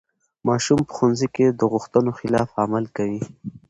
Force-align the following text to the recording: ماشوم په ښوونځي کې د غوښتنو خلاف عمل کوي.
ماشوم 0.47 0.79
په 0.87 0.91
ښوونځي 0.97 1.27
کې 1.35 1.45
د 1.49 1.61
غوښتنو 1.71 2.11
خلاف 2.19 2.49
عمل 2.63 2.85
کوي. 2.97 3.21